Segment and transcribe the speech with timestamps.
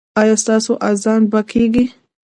[0.21, 1.85] ایا ستاسو اذان به کیږي؟